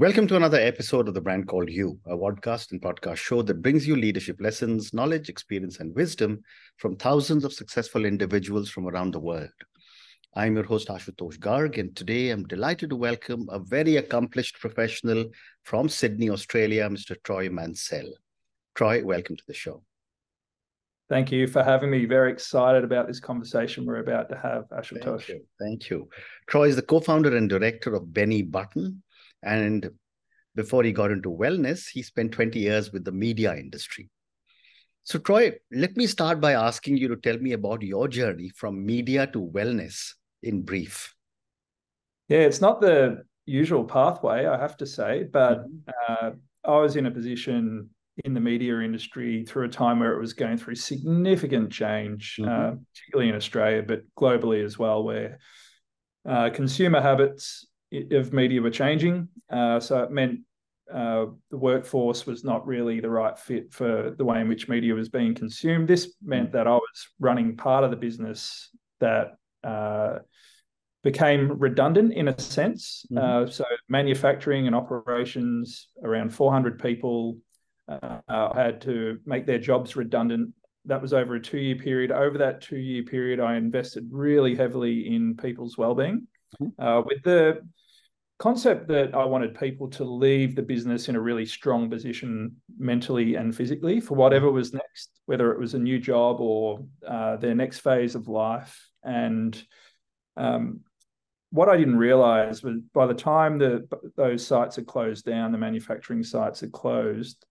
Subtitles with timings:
[0.00, 3.60] Welcome to another episode of The Brand Called You, a podcast and podcast show that
[3.60, 6.40] brings you leadership lessons, knowledge, experience, and wisdom
[6.78, 9.50] from thousands of successful individuals from around the world.
[10.34, 15.26] I'm your host, Ashutosh Garg, and today I'm delighted to welcome a very accomplished professional
[15.64, 17.14] from Sydney, Australia, Mr.
[17.22, 18.10] Troy Mansell.
[18.74, 19.82] Troy, welcome to the show.
[21.10, 22.06] Thank you for having me.
[22.06, 25.26] Very excited about this conversation we're about to have, Ashutosh.
[25.26, 25.46] Thank you.
[25.60, 26.08] Thank you.
[26.46, 29.02] Troy is the co founder and director of Benny Button,
[29.42, 29.90] and
[30.54, 34.10] before he got into wellness, he spent 20 years with the media industry.
[35.02, 38.84] So, Troy, let me start by asking you to tell me about your journey from
[38.84, 41.14] media to wellness in brief.
[42.28, 45.90] Yeah, it's not the usual pathway, I have to say, but mm-hmm.
[46.08, 46.30] uh,
[46.64, 47.90] I was in a position
[48.24, 52.48] in the media industry through a time where it was going through significant change, mm-hmm.
[52.48, 55.38] uh, particularly in Australia, but globally as well, where
[56.28, 59.28] uh, consumer habits of media were changing.
[59.50, 60.40] Uh, so it meant
[60.92, 64.94] uh, the workforce was not really the right fit for the way in which media
[64.94, 65.88] was being consumed.
[65.88, 70.18] This meant that I was running part of the business that uh,
[71.02, 73.06] became redundant in a sense.
[73.10, 73.48] Mm-hmm.
[73.48, 77.38] Uh, so manufacturing and operations, around 400 people,
[77.88, 80.52] uh, had to make their jobs redundant.
[80.86, 82.10] That was over a two-year period.
[82.10, 86.26] Over that two-year period, I invested really heavily in people's well-being,
[86.60, 86.82] mm-hmm.
[86.82, 87.60] Uh, with the
[88.40, 93.34] concept that I wanted people to leave the business in a really strong position mentally
[93.34, 97.54] and physically for whatever was next, whether it was a new job or uh, their
[97.54, 98.88] next phase of life.
[99.04, 99.62] And
[100.38, 100.80] um,
[101.50, 105.58] what I didn't realize was by the time the, those sites had closed down, the
[105.58, 107.44] manufacturing sites had closed,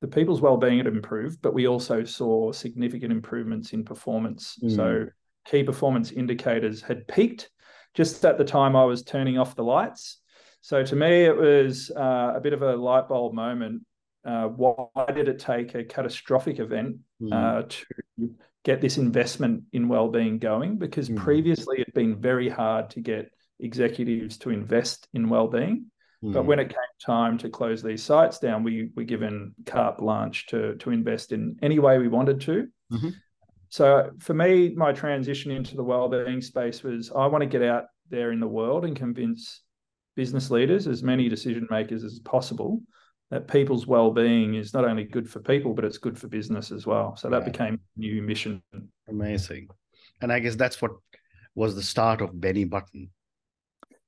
[0.00, 4.58] the people's well-being had improved, but we also saw significant improvements in performance.
[4.62, 4.76] Mm.
[4.76, 5.06] So
[5.44, 7.50] key performance indicators had peaked
[7.96, 10.20] just at the time I was turning off the lights.
[10.60, 13.82] So to me, it was uh, a bit of a light bulb moment.
[14.24, 17.32] Uh, why did it take a catastrophic event mm.
[17.32, 18.30] uh, to
[18.64, 20.76] get this investment in well-being going?
[20.76, 21.16] Because mm.
[21.16, 25.86] previously it'd been very hard to get executives to invest in well-being.
[26.22, 26.32] Mm.
[26.32, 30.46] But when it came time to close these sites down, we were given carte blanche
[30.48, 32.66] to to invest in any way we wanted to.
[32.92, 33.10] Mm-hmm.
[33.68, 37.86] So for me, my transition into the well-being space was I want to get out
[38.08, 39.62] there in the world and convince
[40.14, 42.80] business leaders, as many decision makers as possible,
[43.30, 46.86] that people's well-being is not only good for people, but it's good for business as
[46.86, 47.16] well.
[47.16, 47.50] So that yeah.
[47.50, 48.62] became a new mission.
[49.08, 49.68] Amazing.
[50.22, 50.92] And I guess that's what
[51.54, 53.10] was the start of Benny Button.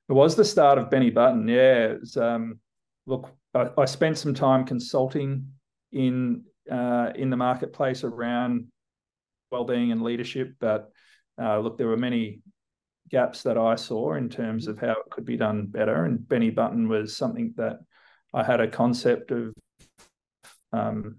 [0.09, 1.47] It was the start of Benny Button.
[1.49, 1.95] Yeah.
[1.95, 2.61] Was, um,
[3.07, 5.47] look, I, I, spent some time consulting
[5.93, 8.67] in uh, in the marketplace around
[9.51, 10.55] well-being and leadership.
[10.61, 10.91] But
[11.41, 12.43] uh, look, there were many
[13.09, 16.05] gaps that I saw in terms of how it could be done better.
[16.05, 17.79] And Benny Button was something that
[18.35, 19.55] I had a concept of
[20.73, 21.17] um,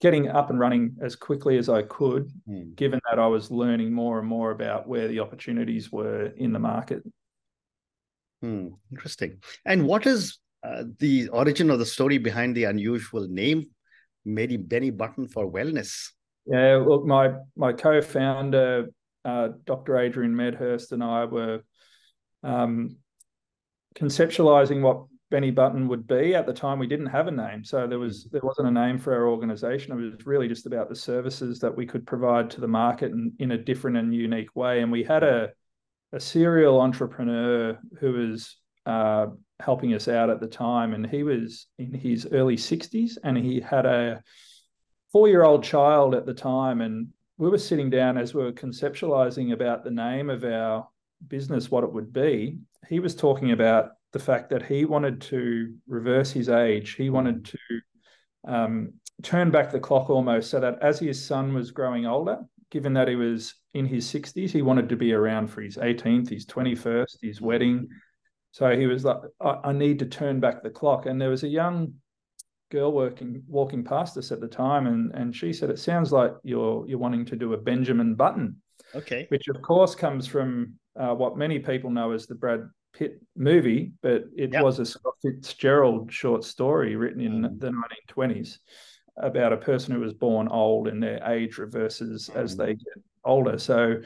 [0.00, 2.74] getting up and running as quickly as I could, mm.
[2.76, 6.58] given that I was learning more and more about where the opportunities were in the
[6.58, 7.02] market.
[8.40, 8.68] Hmm.
[8.90, 9.42] Interesting.
[9.66, 13.66] And what is uh, the origin of the story behind the unusual name,
[14.24, 16.10] maybe Benny Button for wellness?
[16.50, 18.88] Yeah, look, my my co-founder,
[19.24, 19.98] uh, Dr.
[19.98, 21.62] Adrian Medhurst, and I were
[22.42, 22.96] um,
[23.94, 26.34] conceptualizing what Benny Button would be.
[26.34, 28.98] At the time, we didn't have a name, so there was there wasn't a name
[28.98, 29.92] for our organization.
[29.92, 33.32] It was really just about the services that we could provide to the market in,
[33.38, 34.82] in a different and unique way.
[34.82, 35.50] And we had a
[36.12, 38.56] a serial entrepreneur who was
[38.86, 39.26] uh,
[39.60, 43.60] helping us out at the time, and he was in his early sixties, and he
[43.60, 44.20] had a
[45.12, 48.52] four year old child at the time, and we were sitting down as we were
[48.52, 50.88] conceptualizing about the name of our
[51.26, 52.58] business, what it would be.
[52.88, 56.92] He was talking about the fact that he wanted to reverse his age.
[56.92, 57.58] He wanted to
[58.46, 62.38] um, turn back the clock almost so that as his son was growing older,
[62.70, 66.30] given that he was in his 60s, he wanted to be around for his 18th,
[66.30, 67.88] his 21st, his wedding.
[68.52, 71.06] So he was like, I, I need to turn back the clock.
[71.06, 71.94] And there was a young
[72.70, 76.32] girl working walking past us at the time, and and she said, "It sounds like
[76.42, 78.56] you're you're wanting to do a Benjamin Button."
[78.94, 79.26] Okay.
[79.28, 83.92] Which of course comes from uh, what many people know as the Brad Pitt movie,
[84.02, 84.64] but it yep.
[84.64, 87.60] was a Scott Fitzgerald short story written in mm.
[87.60, 87.72] the
[88.10, 88.58] 1920s
[89.16, 92.36] about a person who was born old and their age reverses mm.
[92.36, 93.58] as they get older.
[93.58, 93.96] So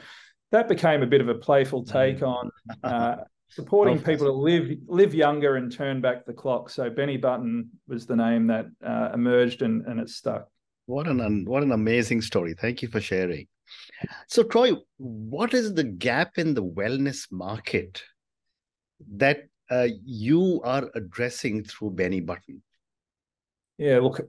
[0.51, 2.27] that became a bit of a playful take mm.
[2.27, 2.51] on
[2.83, 3.15] uh,
[3.49, 6.69] supporting people to live live younger and turn back the clock.
[6.69, 10.47] So Benny Button was the name that uh, emerged and, and it stuck.
[10.85, 12.53] What an what an amazing story!
[12.53, 13.47] Thank you for sharing.
[14.27, 18.03] So Troy, what is the gap in the wellness market
[19.15, 22.61] that uh, you are addressing through Benny Button?
[23.77, 24.21] Yeah, look,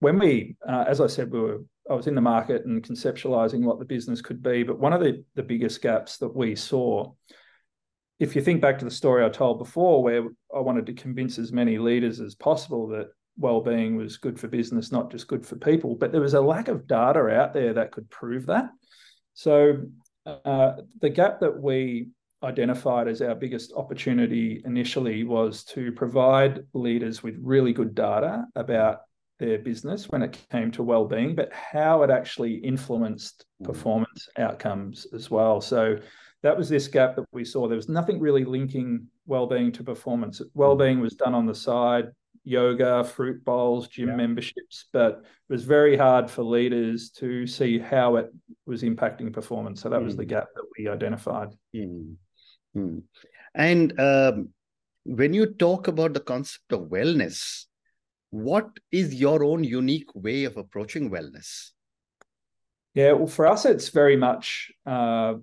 [0.00, 3.62] when we, uh, as I said, we were, I was in the market and conceptualizing
[3.62, 4.62] what the business could be.
[4.62, 7.12] But one of the, the biggest gaps that we saw,
[8.18, 10.24] if you think back to the story I told before, where
[10.54, 13.08] I wanted to convince as many leaders as possible that
[13.38, 16.68] well-being was good for business, not just good for people, but there was a lack
[16.68, 18.70] of data out there that could prove that.
[19.34, 19.82] So
[20.24, 22.08] uh, the gap that we
[22.42, 29.00] identified as our biggest opportunity initially was to provide leaders with really good data about
[29.38, 33.66] their business when it came to well-being, but how it actually influenced mm.
[33.66, 35.60] performance outcomes as well.
[35.60, 35.98] So
[36.42, 37.66] that was this gap that we saw.
[37.66, 40.40] There was nothing really linking well-being to performance.
[40.54, 42.10] Well-being was done on the side,
[42.44, 44.16] yoga, fruit bowls, gym yeah.
[44.16, 48.32] memberships, but it was very hard for leaders to see how it
[48.66, 49.80] was impacting performance.
[49.80, 50.04] So that mm.
[50.04, 50.28] was the mm.
[50.28, 51.48] gap that we identified.
[51.74, 52.14] Mm.
[52.76, 53.02] Mm.
[53.54, 54.50] And um,
[55.04, 57.64] when you talk about the concept of wellness,
[58.30, 61.70] what is your own unique way of approaching wellness?
[62.94, 65.34] Yeah, well, for us, it's very much, uh,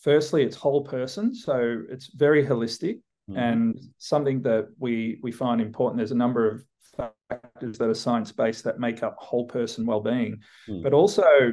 [0.00, 1.34] firstly, it's whole person.
[1.34, 3.36] So it's very holistic mm-hmm.
[3.36, 5.98] and something that we, we find important.
[5.98, 6.64] There's a number of
[7.28, 10.82] factors that are science based that make up whole person well-being, mm.
[10.82, 11.52] but also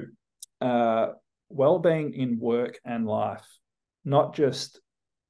[0.61, 1.07] uh,
[1.49, 3.45] well-being in work and life,
[4.03, 4.79] not just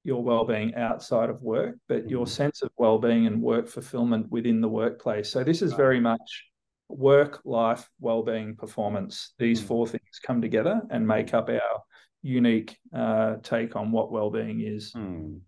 [0.04, 2.10] your well-being outside of work, but mm-hmm.
[2.10, 5.30] your sense of well-being and work fulfillment within the workplace.
[5.30, 5.78] So this is right.
[5.78, 6.46] very much
[6.88, 9.34] work, life, well-being, performance.
[9.38, 9.68] These mm-hmm.
[9.68, 11.84] four things come together and make up our
[12.28, 14.94] unique uh, take on what well-being is.
[14.94, 15.40] Mm.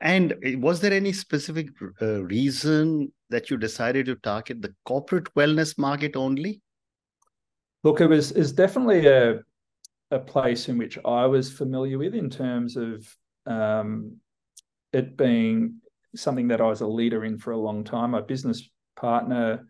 [0.00, 1.68] And was there any specific
[2.00, 6.62] uh, reason that you decided to target the corporate wellness market only?
[7.84, 9.40] Look, it was is definitely a
[10.10, 13.06] a place in which I was familiar with in terms of
[13.46, 14.16] um,
[14.92, 15.80] it being
[16.16, 18.10] something that I was a leader in for a long time.
[18.10, 19.66] My business partner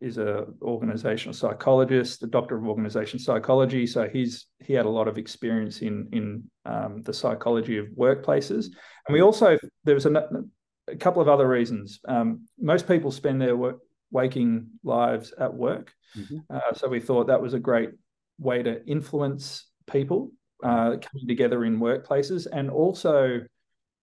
[0.00, 3.86] is a organizational psychologist, a doctor of organization psychology.
[3.86, 8.66] So he's he had a lot of experience in in um, the psychology of workplaces.
[9.06, 10.28] And we also there was a,
[10.88, 12.00] a couple of other reasons.
[12.06, 13.78] Um, most people spend their work,
[14.10, 16.38] waking lives at work, mm-hmm.
[16.50, 17.90] uh, so we thought that was a great
[18.38, 20.30] way to influence people
[20.62, 22.46] uh, coming together in workplaces.
[22.50, 23.40] And also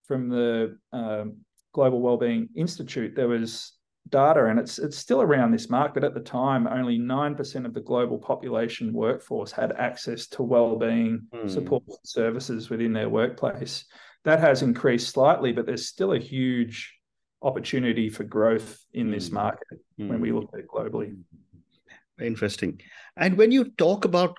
[0.07, 1.37] from the um,
[1.73, 3.73] Global Wellbeing Institute, there was
[4.09, 7.65] data, and it's it's still around this mark, but at the time, only nine percent
[7.65, 11.49] of the global population workforce had access to wellbeing mm.
[11.49, 13.85] support services within their workplace.
[14.25, 16.93] That has increased slightly, but there's still a huge
[17.41, 19.13] opportunity for growth in mm.
[19.13, 19.35] this hmm.
[19.35, 20.07] market mm.
[20.07, 21.17] when we look at it globally.
[22.21, 22.79] Interesting.
[23.17, 24.37] And when you talk about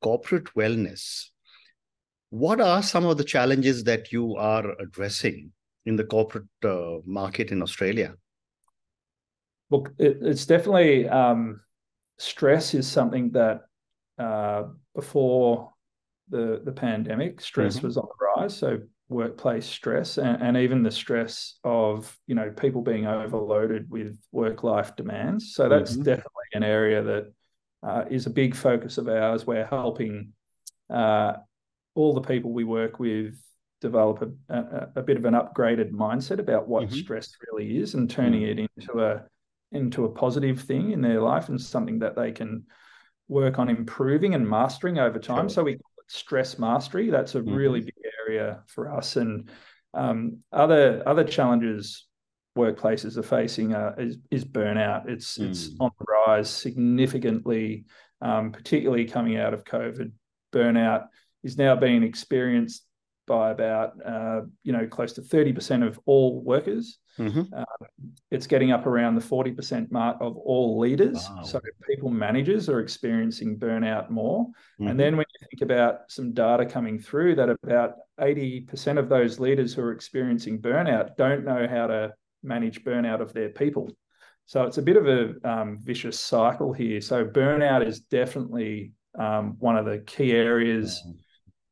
[0.00, 1.26] corporate wellness,
[2.30, 5.52] what are some of the challenges that you are addressing
[5.84, 8.14] in the corporate uh, market in Australia?
[9.70, 11.60] Look, it, it's definitely um,
[12.18, 13.62] stress is something that
[14.18, 15.72] uh, before
[16.28, 17.86] the the pandemic, stress mm-hmm.
[17.86, 18.56] was on the rise.
[18.56, 18.78] So
[19.08, 24.62] workplace stress and, and, even the stress of you know people being overloaded with work
[24.62, 25.54] life demands.
[25.54, 26.02] So that's mm-hmm.
[26.02, 27.32] definitely an area that
[27.82, 29.46] uh, is a big focus of ours.
[29.46, 30.32] We're helping
[30.90, 31.34] uh,
[31.94, 33.40] all the people we work with
[33.80, 36.96] develop a, a, a bit of an upgraded mindset about what mm-hmm.
[36.96, 38.58] stress really is and turning mm-hmm.
[38.58, 39.22] it into a
[39.72, 42.64] into a positive thing in their life and something that they can
[43.28, 45.48] work on improving and mastering over time.
[45.48, 45.54] Sure.
[45.54, 47.10] So we call it stress mastery.
[47.10, 47.54] That's a mm-hmm.
[47.54, 47.94] really big
[48.26, 49.16] area for us.
[49.16, 49.50] And
[49.94, 52.06] um, other other challenges
[52.56, 55.08] workplaces are facing uh, is, is burnout.
[55.08, 55.50] It's mm.
[55.50, 57.84] it's on the rise significantly,
[58.20, 60.12] um, particularly coming out of COVID.
[60.52, 61.06] Burnout
[61.42, 62.84] is now being experienced
[63.28, 66.98] by about uh, you know close to 30% of all workers.
[67.18, 67.52] Mm-hmm.
[67.52, 67.86] Uh,
[68.30, 71.28] it's getting up around the 40% mark of all leaders.
[71.28, 71.42] Wow.
[71.42, 74.46] So people managers are experiencing burnout more.
[74.46, 74.88] Mm-hmm.
[74.88, 79.40] And then when you think about some data coming through that about 80% of those
[79.40, 83.90] leaders who are experiencing burnout don't know how to manage burnout of their people.
[84.46, 87.00] So it's a bit of a um, vicious cycle here.
[87.00, 91.02] So burnout is definitely um, one of the key areas.
[91.04, 91.18] Mm-hmm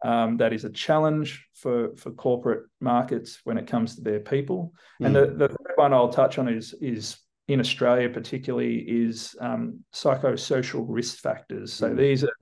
[0.05, 4.73] um, that is a challenge for for corporate markets when it comes to their people.
[5.01, 5.07] Mm.
[5.07, 7.17] And the, the third one I'll touch on is is
[7.49, 11.73] in Australia particularly is um, psychosocial risk factors.
[11.73, 11.97] So mm.
[11.97, 12.33] these are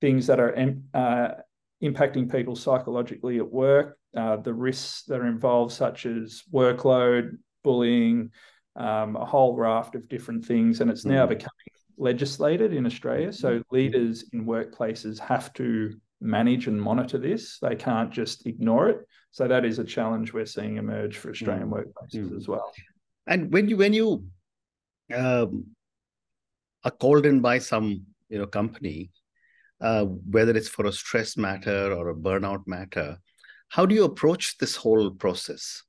[0.00, 0.54] things that are
[0.94, 1.28] uh,
[1.82, 3.96] impacting people psychologically at work.
[4.16, 8.30] Uh, the risks that are involved, such as workload, bullying,
[8.76, 11.12] um, a whole raft of different things, and it's mm.
[11.12, 11.50] now becoming
[11.96, 13.32] legislated in Australia.
[13.32, 13.62] So mm.
[13.70, 17.58] leaders in workplaces have to manage and monitor this.
[17.60, 19.00] They can't just ignore it.
[19.32, 21.72] So that is a challenge we're seeing emerge for Australian mm.
[21.72, 22.36] workplaces mm.
[22.36, 22.72] as well.
[23.26, 24.24] And when you when you
[25.14, 25.66] um,
[26.84, 29.10] are called in by some you know company,
[29.80, 33.18] uh, whether it's for a stress matter or a burnout matter,
[33.68, 35.82] how do you approach this whole process?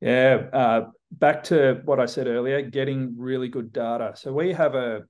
[0.00, 0.80] Yeah, uh,
[1.12, 4.12] back to what I said earlier, getting really good data.
[4.16, 5.02] So we have a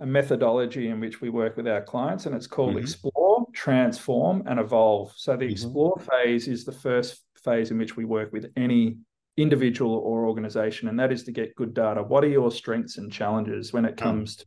[0.00, 2.78] a methodology in which we work with our clients, and it's called mm-hmm.
[2.78, 3.23] Explore,
[3.54, 5.12] Transform, and Evolve.
[5.16, 5.52] So the mm-hmm.
[5.52, 8.98] Explore phase is the first phase in which we work with any
[9.36, 12.02] individual or organization, and that is to get good data.
[12.02, 14.02] What are your strengths and challenges when it mm.
[14.02, 14.46] comes to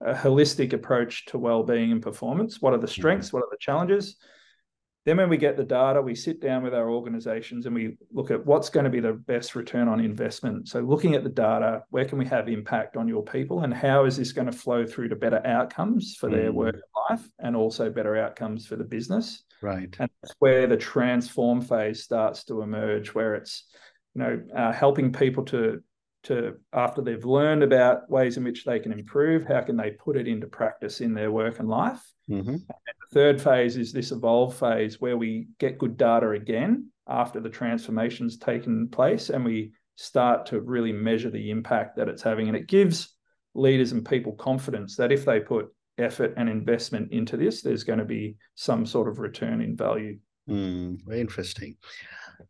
[0.00, 2.60] a holistic approach to well-being and performance?
[2.60, 2.92] What are the mm-hmm.
[2.92, 3.32] strengths?
[3.32, 4.16] What are the challenges?
[5.06, 8.32] Then, when we get the data, we sit down with our organizations and we look
[8.32, 10.68] at what's going to be the best return on investment.
[10.68, 14.04] So, looking at the data, where can we have impact on your people, and how
[14.04, 16.54] is this going to flow through to better outcomes for their mm.
[16.54, 19.44] work and life, and also better outcomes for the business?
[19.62, 19.94] Right.
[20.00, 23.62] And that's where the transform phase starts to emerge, where it's
[24.16, 25.84] you know uh, helping people to
[26.24, 30.16] to after they've learned about ways in which they can improve, how can they put
[30.16, 32.02] it into practice in their work and life?
[32.28, 32.50] Mm-hmm.
[32.50, 37.48] And third phase is this evolve phase where we get good data again after the
[37.48, 42.48] transformation's taken place and we start to really measure the impact that it's having.
[42.48, 43.14] And it gives
[43.54, 47.98] leaders and people confidence that if they put effort and investment into this, there's going
[47.98, 50.18] to be some sort of return in value.
[50.48, 51.76] Mm, very interesting.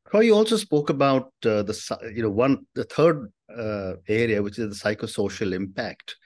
[0.09, 4.59] Troy, you also spoke about uh, the you know one the third uh, area, which
[4.59, 6.17] is the psychosocial impact,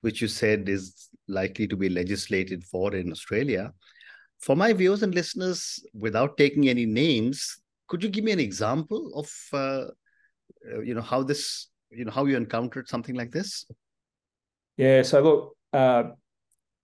[0.00, 3.72] which you said is likely to be legislated for in Australia.
[4.40, 9.12] For my viewers and listeners, without taking any names, could you give me an example
[9.14, 9.86] of uh,
[10.70, 13.66] uh you know how this you know how you encountered something like this?
[14.76, 15.02] Yeah.
[15.02, 15.56] So look.
[15.72, 16.10] Uh,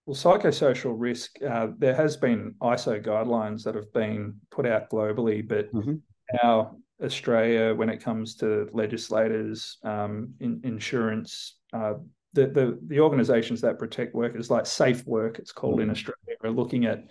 [0.07, 5.49] well, psychosocial risk, uh, there has been ISO guidelines that have been put out globally,
[5.49, 5.95] but mm-hmm
[6.41, 11.95] how Australia, when it comes to legislators, um, in, insurance, uh,
[12.35, 15.93] the, the, the organisations that protect workers, like Safe Work, it's called in mm.
[15.93, 17.05] Australia, are looking at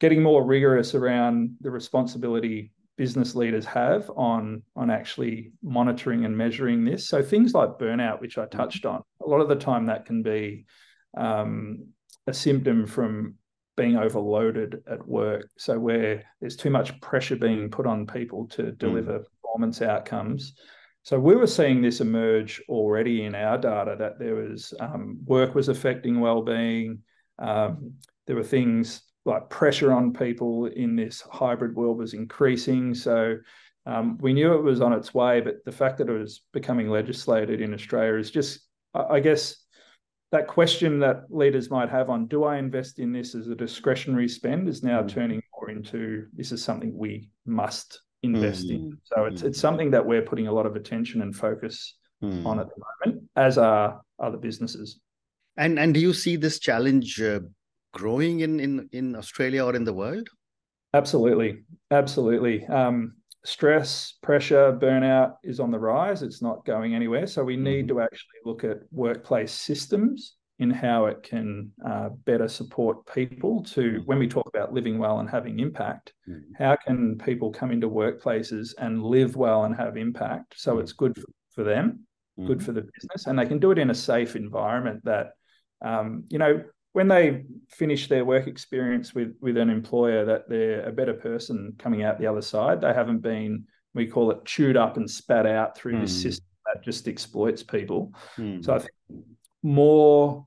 [0.00, 6.84] getting more rigorous around the responsibility business leaders have on on actually monitoring and measuring
[6.84, 7.08] this.
[7.08, 10.22] So things like burnout, which I touched on, a lot of the time that can
[10.22, 10.66] be
[11.16, 11.88] um,
[12.26, 13.36] a symptom from
[13.76, 15.48] being overloaded at work.
[15.56, 18.78] So where there's too much pressure being put on people to mm.
[18.78, 19.24] deliver mm.
[19.42, 20.54] performance outcomes.
[21.04, 25.54] So we were seeing this emerge already in our data that there was um, work
[25.54, 27.00] was affecting well-being.
[27.38, 27.94] Um,
[28.26, 32.94] there were things like pressure on people in this hybrid world was increasing.
[32.94, 33.36] So
[33.84, 36.88] um, we knew it was on its way, but the fact that it was becoming
[36.88, 38.60] legislated in Australia is just,
[38.94, 39.56] I guess,
[40.30, 44.28] that question that leaders might have on do I invest in this as a discretionary
[44.28, 45.08] spend is now mm.
[45.08, 48.74] turning more into this is something we must invest mm.
[48.74, 48.98] in.
[49.04, 49.46] So it's mm.
[49.46, 52.44] it's something that we're putting a lot of attention and focus mm.
[52.46, 55.00] on at the moment, as are other businesses.
[55.56, 57.40] And and do you see this challenge uh,
[57.92, 60.28] growing in in in Australia or in the world?
[60.94, 62.66] Absolutely, absolutely.
[62.66, 63.14] Um,
[63.44, 66.22] stress, pressure, burnout is on the rise.
[66.22, 67.26] It's not going anywhere.
[67.26, 67.98] So we need mm-hmm.
[67.98, 73.80] to actually look at workplace systems in how it can uh, better support people to,
[73.80, 74.04] mm-hmm.
[74.04, 76.52] when we talk about living well and having impact, mm-hmm.
[76.56, 80.82] how can people come into workplaces and live well and have impact so mm-hmm.
[80.82, 82.06] it's good for, them,
[82.46, 82.64] good mm-hmm.
[82.64, 85.32] for the business, and they can do it in a safe environment that,
[85.84, 90.86] um, you know, when they finish their work experience with with an employer that they're
[90.86, 93.64] a better person coming out the other side they haven't been
[93.94, 96.02] we call it chewed up and spat out through mm.
[96.02, 96.28] this hmm.
[96.28, 98.62] system that just exploits people mm.
[98.62, 99.24] so i think
[99.62, 100.46] more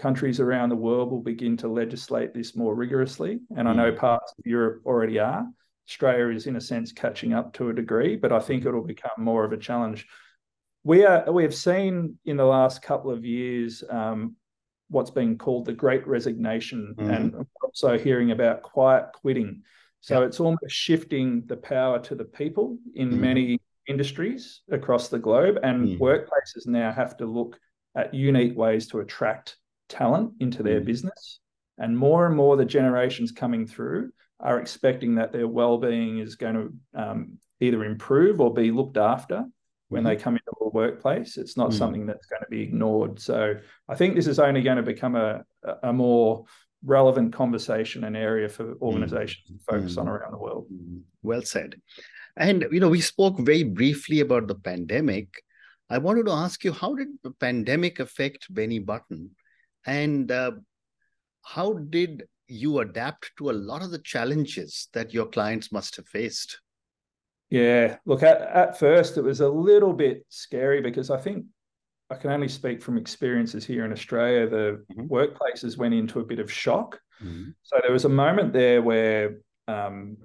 [0.00, 3.70] countries around the world will begin to legislate this more rigorously and mm.
[3.70, 3.98] i know hmm.
[3.98, 5.46] parts of europe already are
[5.88, 9.18] australia is in a sense catching up to a degree but i think it'll become
[9.18, 10.06] more of a challenge
[10.84, 14.36] we are we have seen in the last couple of years um,
[14.90, 17.10] what's being called the great resignation mm-hmm.
[17.10, 19.62] and also hearing about quiet quitting.
[20.00, 23.20] So it's almost shifting the power to the people in mm-hmm.
[23.20, 25.58] many industries across the globe.
[25.62, 26.02] And mm-hmm.
[26.02, 27.58] workplaces now have to look
[27.94, 29.56] at unique ways to attract
[29.90, 30.86] talent into their mm.
[30.86, 31.40] business.
[31.76, 36.54] And more and more the generations coming through are expecting that their well-being is going
[36.54, 39.44] to um, either improve or be looked after
[39.88, 40.22] when they mm-hmm.
[40.22, 41.36] come into a workplace.
[41.36, 41.74] It's not mm.
[41.74, 43.20] something that's going to be ignored.
[43.20, 43.56] So
[43.88, 45.44] I think this is only going to become a,
[45.82, 46.44] a more
[46.84, 49.58] relevant conversation and area for organizations mm.
[49.58, 50.00] to focus mm.
[50.00, 50.66] on around the world.
[50.72, 51.00] Mm.
[51.22, 51.74] Well said.
[52.36, 55.28] And you know, we spoke very briefly about the pandemic.
[55.90, 59.30] I wanted to ask you, how did the pandemic affect Benny Button,
[59.86, 60.52] and uh,
[61.42, 66.06] how did you adapt to a lot of the challenges that your clients must have
[66.06, 66.60] faced.
[67.48, 71.46] Yeah, look, at, at first it was a little bit scary because I think
[72.10, 74.48] I can only speak from experiences here in Australia.
[74.48, 75.06] The mm-hmm.
[75.06, 76.98] workplaces went into a bit of shock.
[77.22, 77.50] Mm-hmm.
[77.62, 80.16] So there was a moment there where, um,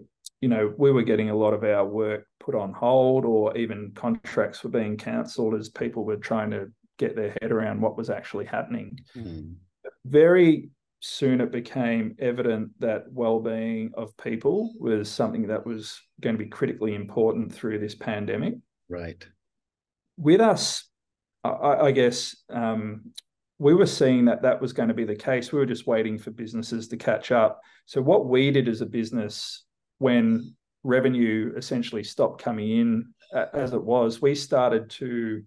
[0.42, 3.92] you know, we were getting a lot of our work put on hold, or even
[3.96, 8.10] contracts were being cancelled as people were trying to get their head around what was
[8.10, 9.00] actually happening.
[9.16, 9.54] Mm-hmm.
[10.06, 16.44] Very soon it became evident that well-being of people was something that was going to
[16.44, 18.56] be critically important through this pandemic.
[18.90, 19.26] Right.
[20.18, 20.86] With us,
[21.44, 21.50] I,
[21.88, 23.12] I guess um,
[23.60, 25.52] we were seeing that that was going to be the case.
[25.52, 27.62] We were just waiting for businesses to catch up.
[27.86, 29.64] So what we did as a business
[30.00, 33.14] when revenue essentially stopped coming in
[33.54, 35.44] as it was, we started to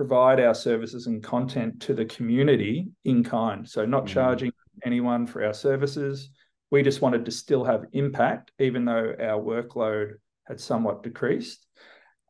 [0.00, 3.68] provide our services and content to the community in kind.
[3.68, 4.14] So not mm-hmm.
[4.14, 4.52] charging
[4.82, 6.30] anyone for our services.
[6.70, 10.14] We just wanted to still have impact, even though our workload
[10.48, 11.66] had somewhat decreased.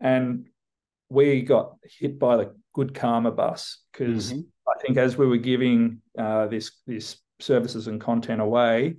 [0.00, 0.48] And
[1.10, 4.40] we got hit by the good karma bus because mm-hmm.
[4.68, 8.96] I think as we were giving uh, this this services and content away,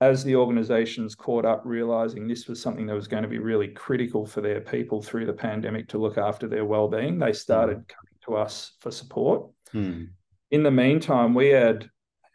[0.00, 3.68] as the organizations caught up realizing this was something that was going to be really
[3.68, 7.88] critical for their people through the pandemic to look after their well-being, they started mm.
[7.88, 9.50] coming to us for support.
[9.74, 10.08] Mm.
[10.50, 11.88] In the meantime, we had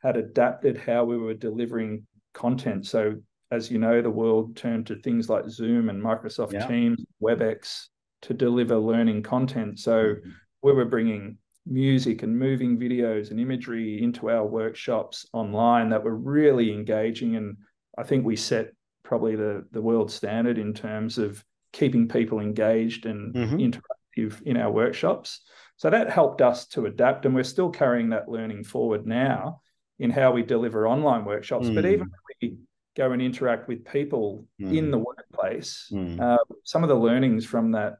[0.03, 2.86] had adapted how we were delivering content.
[2.86, 3.15] So,
[3.50, 6.67] as you know, the world turned to things like Zoom and Microsoft yeah.
[6.67, 7.86] Teams, WebEx
[8.22, 9.79] to deliver learning content.
[9.79, 10.29] So, mm-hmm.
[10.62, 16.15] we were bringing music and moving videos and imagery into our workshops online that were
[16.15, 17.36] really engaging.
[17.36, 17.57] And
[17.98, 21.43] I think we set probably the, the world standard in terms of
[21.74, 23.57] keeping people engaged and mm-hmm.
[23.57, 25.41] interactive in our workshops.
[25.77, 29.62] So that helped us to adapt, and we're still carrying that learning forward now
[30.00, 31.75] in how we deliver online workshops, mm.
[31.75, 32.57] but even when we
[32.95, 34.75] go and interact with people mm.
[34.75, 36.20] in the workplace, mm.
[36.20, 37.98] uh, some of the learnings from that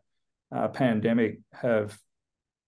[0.55, 1.97] uh, pandemic have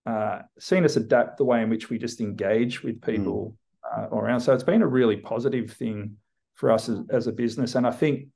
[0.07, 4.39] uh, seen us adapt the way in which we just engage with people uh, around.
[4.39, 6.17] So it's been a really positive thing
[6.55, 8.27] for us as, as a business, and I think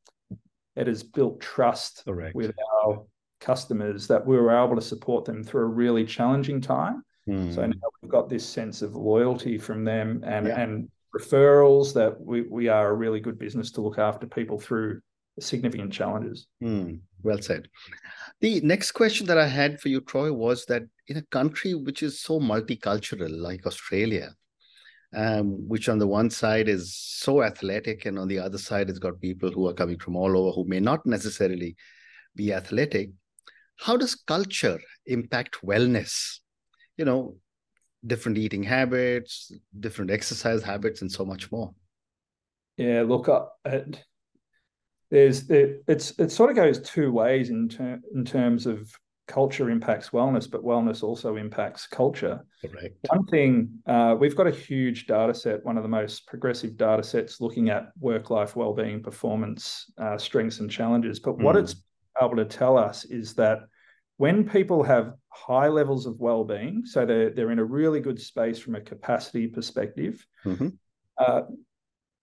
[0.76, 2.36] it has built trust Correct.
[2.36, 2.54] with
[2.84, 3.06] our
[3.40, 7.54] customers that we were able to support them through a really challenging time Mm.
[7.54, 10.60] So now we've got this sense of loyalty from them and yeah.
[10.60, 15.02] and referrals that we, we are a really good business to look after people through
[15.40, 16.48] significant challenges.
[16.62, 17.00] Mm.
[17.24, 17.68] Well said.
[18.42, 22.04] The next question that I had for you, Troy, was that in a country which
[22.04, 24.34] is so multicultural like Australia,
[25.16, 29.00] um, which on the one side is so athletic, and on the other side, it's
[29.00, 31.76] got people who are coming from all over who may not necessarily
[32.36, 33.12] be athletic.
[33.78, 36.42] How does culture impact wellness
[37.02, 37.36] you know,
[38.06, 41.74] different eating habits, different exercise habits, and so much more.
[42.78, 43.28] Yeah, look,
[43.66, 44.04] it,
[45.12, 48.92] there's it, it's it sort of goes two ways in ter- in terms of
[49.28, 52.46] culture impacts wellness, but wellness also impacts culture.
[52.62, 52.96] Correct.
[53.08, 57.04] One thing uh, we've got a huge data set, one of the most progressive data
[57.04, 61.20] sets looking at work life well-being, performance, uh, strengths, and challenges.
[61.20, 61.44] But mm.
[61.44, 61.64] what hmm.
[61.64, 61.76] it's
[62.22, 63.60] able to tell us is that
[64.18, 68.60] when people have high levels of well-being, so they're they're in a really good space
[68.60, 70.26] from a capacity perspective.
[70.46, 70.70] Mm-hmm.
[71.18, 71.42] Uh,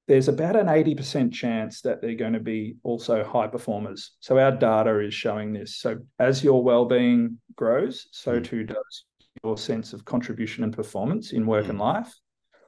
[0.08, 4.12] there's about an 80% chance that they're going to be also high performers.
[4.20, 5.76] So our data is showing this.
[5.76, 8.42] So as your well-being grows, so mm-hmm.
[8.42, 9.04] too does
[9.44, 11.72] your sense of contribution and performance in work mm-hmm.
[11.72, 12.14] and life.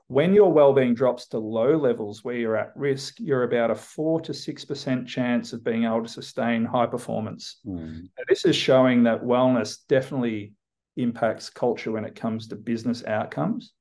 [0.09, 4.21] When your well-being drops to low levels where you're at risk, you're about a four
[4.23, 7.61] to six percent chance of being able to sustain high performance.
[7.65, 8.09] Mm.
[8.29, 10.53] This is showing that wellness definitely
[10.97, 13.73] impacts culture when it comes to business outcomes.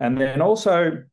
[0.00, 1.04] And then also,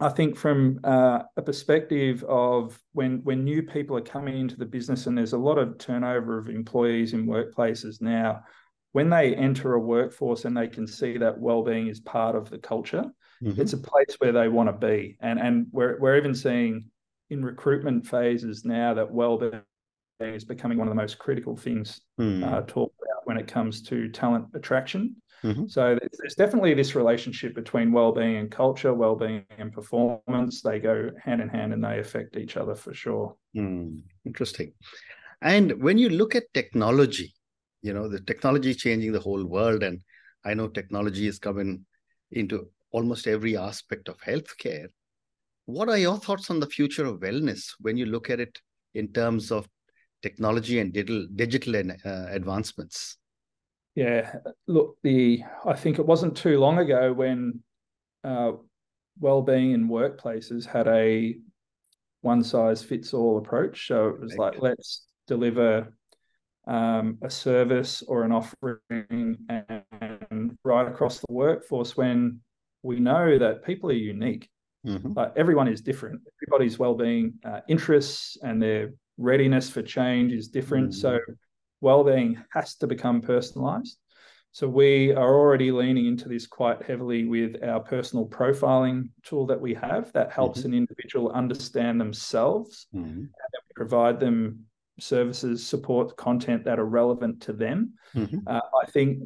[0.00, 4.66] I think from uh, a perspective of when when new people are coming into the
[4.66, 8.42] business, and there's a lot of turnover of employees in workplaces now,
[8.92, 12.58] when they enter a workforce and they can see that well-being is part of the
[12.58, 13.10] culture,
[13.44, 13.60] Mm-hmm.
[13.60, 16.90] It's a place where they want to be, and and we're we're even seeing
[17.30, 19.62] in recruitment phases now that well-being
[20.20, 22.44] is becoming one of the most critical things mm.
[22.44, 22.62] uh,
[23.34, 25.16] when it comes to talent attraction.
[25.42, 25.66] Mm-hmm.
[25.66, 30.62] So there's definitely this relationship between well-being and culture, well-being and performance.
[30.62, 33.36] They go hand in hand and they affect each other for sure.
[33.56, 34.72] Mm, interesting.
[35.42, 37.34] And when you look at technology,
[37.82, 39.82] you know, the technology is changing the whole world.
[39.82, 40.00] And
[40.44, 41.84] I know technology is coming
[42.30, 44.86] into almost every aspect of healthcare.
[45.66, 48.58] What are your thoughts on the future of wellness when you look at it
[48.94, 49.68] in terms of
[50.22, 53.18] technology and digital digital uh, advancements?
[53.94, 57.60] Yeah, look, the I think it wasn't too long ago when
[58.24, 58.52] uh,
[59.20, 61.36] well-being in workplaces had a
[62.22, 63.86] one size fits all approach.
[63.86, 65.94] So it was like, let's deliver
[66.66, 72.40] um, a service or an offering and right across the workforce when
[72.82, 74.48] we know that people are unique.
[74.86, 75.12] Mm-hmm.
[75.14, 76.20] Like everyone is different.
[76.42, 80.90] Everybody's well-being uh, interests and their readiness for change is different.
[80.90, 81.00] Mm-hmm.
[81.00, 81.18] So
[81.84, 83.98] well-being has to become personalized.
[84.52, 89.60] So we are already leaning into this quite heavily with our personal profiling tool that
[89.60, 90.68] we have that helps mm-hmm.
[90.68, 93.08] an individual understand themselves mm-hmm.
[93.08, 93.30] and
[93.74, 94.60] provide them
[94.98, 97.94] services, support, content that are relevant to them.
[98.14, 98.38] Mm-hmm.
[98.46, 99.18] Uh, I think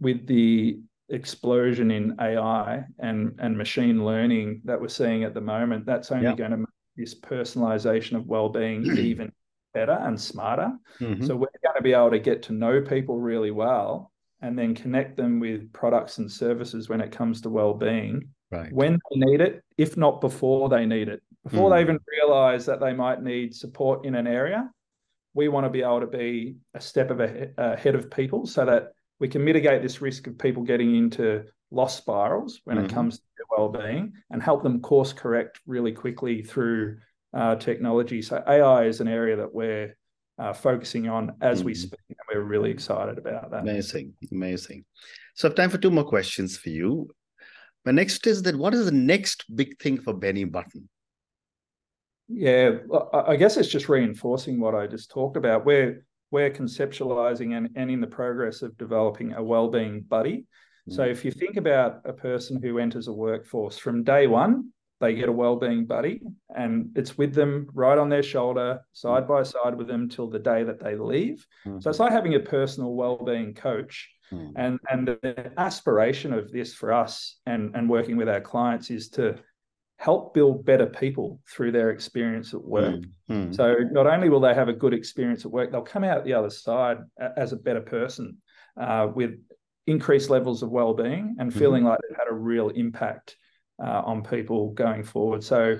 [0.00, 5.86] with the explosion in AI and, and machine learning that we're seeing at the moment,
[5.86, 6.66] that's only going to make
[6.96, 9.32] this personalization of well-being even
[9.74, 10.72] better and smarter.
[11.00, 11.24] Mm-hmm.
[11.24, 14.74] So we're going to be able to get to know people really well and then
[14.74, 18.72] connect them with products and services when it comes to well-being right.
[18.72, 21.22] when they need it, if not before they need it.
[21.44, 21.74] Before mm.
[21.74, 24.70] they even realize that they might need support in an area,
[25.34, 28.64] we want to be able to be a step of a, ahead of people so
[28.64, 32.86] that we can mitigate this risk of people getting into loss spirals when mm-hmm.
[32.86, 36.96] it comes to their well-being and help them course correct really quickly through
[37.34, 38.22] uh, technology.
[38.22, 39.96] So AI is an area that we're
[40.38, 41.66] uh, focusing on as mm-hmm.
[41.66, 43.62] we speak, and we're really excited about that.
[43.62, 44.84] Amazing, amazing.
[45.34, 47.10] So, I have time for two more questions for you.
[47.84, 50.88] My next is that what is the next big thing for Benny Button?
[52.28, 52.72] Yeah,
[53.12, 55.64] I guess it's just reinforcing what I just talked about.
[55.64, 60.44] We're we're conceptualizing and, and in the progress of developing a well-being buddy.
[60.88, 60.94] Mm.
[60.94, 65.14] So if you think about a person who enters a workforce from day one, they
[65.14, 66.20] get a well-being buddy
[66.54, 70.38] and it's with them right on their shoulder, side by side with them till the
[70.38, 71.46] day that they leave.
[71.64, 71.80] Mm-hmm.
[71.80, 74.10] So it's like having a personal well-being coach.
[74.32, 74.52] Mm.
[74.56, 79.08] And and the aspiration of this for us and, and working with our clients is
[79.10, 79.38] to
[79.96, 83.00] help build better people through their experience at work.
[83.30, 86.24] Mm, So not only will they have a good experience at work, they'll come out
[86.24, 86.98] the other side
[87.36, 88.36] as a better person
[88.78, 89.32] uh, with
[89.88, 91.58] increased levels of well-being and hmm.
[91.58, 91.88] feeling mm.
[91.88, 93.36] like they've had a real impact
[93.82, 95.42] uh, on people going forward.
[95.44, 95.78] So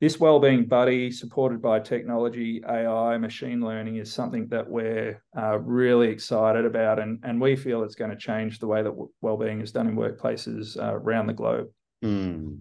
[0.00, 6.08] this well-being buddy supported by technology ai machine learning is something that we're uh, really
[6.08, 9.72] excited about and, and we feel it's going to change the way that well-being is
[9.72, 11.68] done in workplaces uh, around the globe
[12.04, 12.58] mm.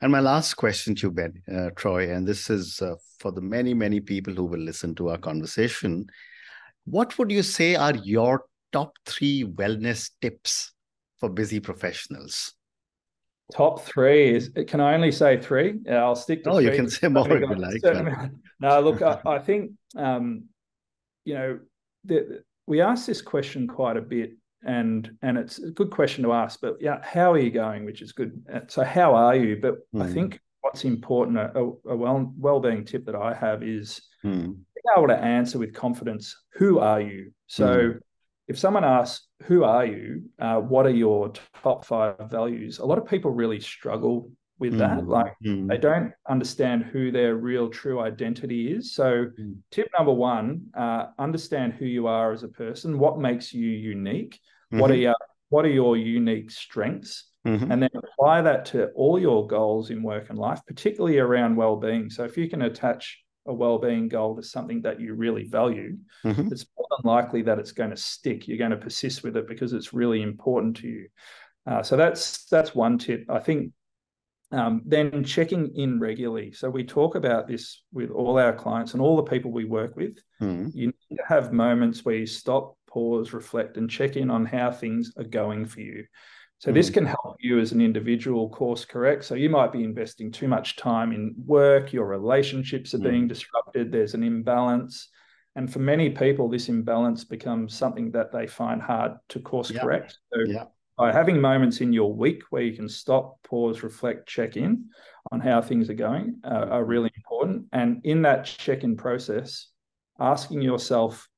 [0.00, 3.40] And my last question to you, Ben, uh, Troy, and this is uh, for the
[3.40, 6.06] many, many people who will listen to our conversation.
[6.84, 10.72] What would you say are your top three wellness tips
[11.18, 12.52] for busy professionals?
[13.54, 15.78] Top three is can I only say three?
[15.84, 16.50] Yeah, I'll stick to.
[16.50, 16.64] Oh, three.
[16.66, 18.30] you can say more if you like.
[18.60, 20.44] No, look, I, I think um,
[21.24, 21.58] you know
[22.04, 24.32] the, we ask this question quite a bit
[24.64, 28.00] and and it's a good question to ask but yeah how are you going which
[28.02, 30.02] is good uh, so how are you but mm.
[30.02, 30.14] i hmm.
[30.14, 34.46] think what's important a, a well well-being tip that i have is mm.
[34.46, 37.98] being able to answer with confidence who are you so mm.
[38.48, 42.98] If someone asks who are you uh, what are your top five values a lot
[42.98, 44.98] of people really struggle with that.
[44.98, 45.68] Mm, like mm.
[45.68, 48.94] they don't understand who their real true identity is.
[48.94, 49.56] So, mm.
[49.70, 52.98] tip number one: uh, understand who you are as a person.
[52.98, 54.34] What makes you unique?
[54.72, 54.80] Mm-hmm.
[54.80, 55.16] What are your
[55.48, 57.30] What are your unique strengths?
[57.46, 57.70] Mm-hmm.
[57.70, 62.08] And then apply that to all your goals in work and life, particularly around well-being.
[62.08, 66.48] So, if you can attach a well-being goal to something that you really value, mm-hmm.
[66.50, 66.64] it's
[67.02, 68.46] more than likely that it's going to stick.
[68.46, 71.08] You're going to persist with it because it's really important to you.
[71.66, 73.24] Uh, so that's that's one tip.
[73.30, 73.72] I think
[74.52, 76.52] um, then checking in regularly.
[76.52, 79.96] So we talk about this with all our clients and all the people we work
[79.96, 80.18] with.
[80.40, 80.70] Mm.
[80.74, 84.70] You need to have moments where you stop, pause, reflect, and check in on how
[84.70, 86.04] things are going for you.
[86.58, 86.74] So mm.
[86.74, 89.24] this can help you as an individual course correct.
[89.24, 93.10] So you might be investing too much time in work, your relationships are mm.
[93.10, 95.08] being disrupted, there's an imbalance.
[95.56, 99.82] And for many people, this imbalance becomes something that they find hard to course yep.
[99.82, 100.18] correct.
[100.32, 104.56] So yep by having moments in your week where you can stop, pause, reflect, check
[104.56, 104.86] in
[105.32, 107.66] on how things are going uh, are really important.
[107.72, 109.68] And in that check in process,
[110.20, 111.28] asking yourself,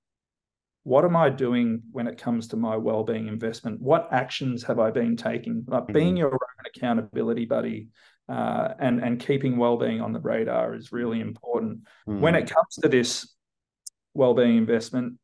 [0.82, 3.80] what am I doing when it comes to my well-being investment?
[3.80, 5.64] What actions have I been taking?
[5.66, 5.92] Like mm-hmm.
[5.92, 6.38] being your own
[6.74, 7.88] accountability buddy
[8.28, 11.80] uh, and and keeping well-being on the radar is really important.
[12.06, 12.20] Mm-hmm.
[12.20, 13.34] When it comes to this
[14.16, 15.14] well-being investment,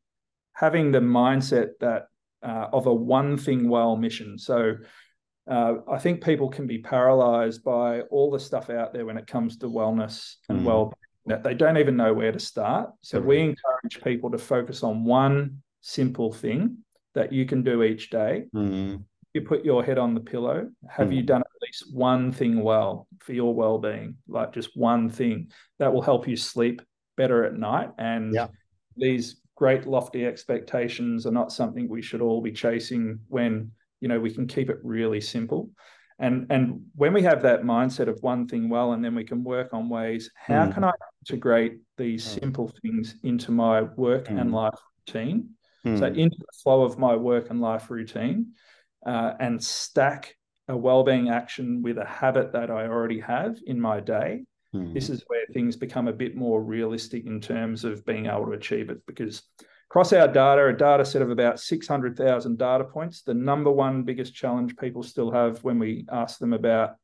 [0.53, 2.07] having the mindset that
[2.43, 4.37] uh, of a one thing well mission.
[4.37, 4.75] So
[5.49, 9.27] uh, I think people can be paralyzed by all the stuff out there when it
[9.27, 10.63] comes to wellness and mm.
[10.63, 10.93] well
[11.25, 12.89] that they don't even know where to start.
[13.01, 16.79] So we encourage people to focus on one simple thing
[17.13, 18.45] that you can do each day.
[18.53, 19.03] Mm.
[19.33, 20.69] You put your head on the pillow.
[20.89, 21.15] Have mm.
[21.15, 25.93] you done at least one thing well for your well-being, like just one thing that
[25.93, 26.81] will help you sleep
[27.15, 27.89] better at night.
[27.97, 28.47] And yeah.
[28.95, 34.19] These great lofty expectations are not something we should all be chasing when you know
[34.19, 35.69] we can keep it really simple
[36.19, 39.43] and and when we have that mindset of one thing well and then we can
[39.43, 40.73] work on ways how mm.
[40.73, 42.39] can i integrate these mm.
[42.39, 44.39] simple things into my work mm.
[44.39, 44.77] and life
[45.07, 45.49] routine
[45.85, 46.17] so Hmm.
[46.17, 48.53] into the flow of my work and life routine
[49.05, 50.33] uh, and stack
[50.69, 54.91] a well-being action with a habit that i already have in my day Hmm.
[54.93, 58.53] this is where things become a bit more realistic in terms of being able to
[58.53, 59.43] achieve it because
[59.89, 64.33] across our data a data set of about 600000 data points the number one biggest
[64.33, 66.95] challenge people still have when we ask them about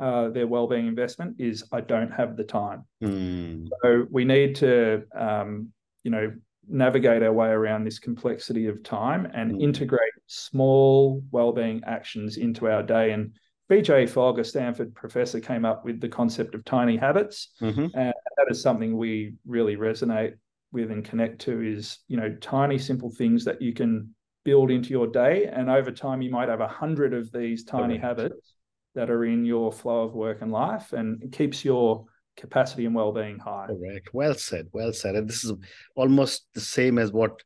[0.00, 3.66] uh, their well-being investment is i don't have the time Hmm.
[3.82, 5.72] so we need to um,
[6.04, 6.32] you know
[6.70, 9.62] navigate our way around this complexity of time and Mm.
[9.62, 13.32] integrate small well-being actions into our day and
[13.70, 17.90] bj fogg a stanford professor came up with the concept of tiny habits Mhm.
[17.94, 20.34] and that is something we really resonate
[20.72, 24.90] with and connect to is you know tiny simple things that you can build into
[24.90, 28.20] your day and over time you might have a hundred of these tiny Correct.
[28.20, 28.52] habits
[28.94, 32.04] that are in your flow of work and life and it keeps your
[32.36, 34.08] capacity and well-being high Correct.
[34.14, 34.68] Well said.
[34.72, 35.14] Well said.
[35.14, 35.52] And this is
[35.94, 37.42] almost the same as what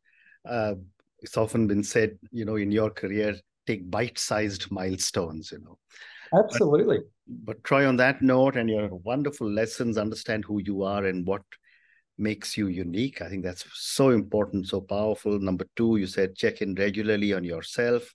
[0.48, 0.74] uh,
[1.20, 3.34] it's often been said, you know, in your career,
[3.66, 5.78] take bite-sized milestones, you know.
[6.32, 11.26] Absolutely But Troy, on that note, and your wonderful lessons, understand who you are and
[11.26, 11.42] what
[12.18, 13.22] makes you unique.
[13.22, 15.38] I think that's so important, so powerful.
[15.38, 18.12] Number two, you said check in regularly on yourself,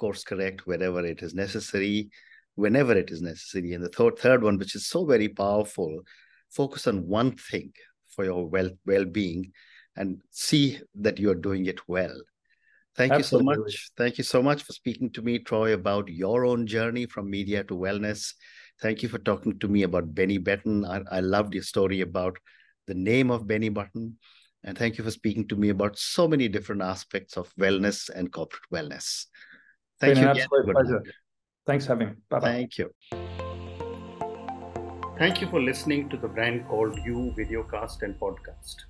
[0.00, 2.10] course correct wherever it is necessary,
[2.54, 3.74] whenever it is necessary.
[3.74, 6.00] And the third, third one, which is so very powerful,
[6.50, 7.72] focus on one thing
[8.08, 9.52] for your well well-being
[9.96, 12.18] and see that you are doing it well.
[12.96, 13.90] Thank you so much.
[13.96, 17.64] Thank you so much for speaking to me, Troy, about your own journey from media
[17.64, 18.34] to wellness.
[18.82, 20.84] Thank you for talking to me about Benny Button.
[20.84, 22.38] I, I loved your story about
[22.86, 24.18] the name of Benny Button.
[24.64, 28.30] And thank you for speaking to me about so many different aspects of wellness and
[28.32, 29.26] corporate wellness.
[30.00, 30.44] Thank Been you an again.
[30.44, 31.02] absolute Good pleasure.
[31.66, 32.90] thanks for having me bye-bye Thank you.
[35.18, 38.89] Thank you for listening to the brand called You Videocast and Podcast, a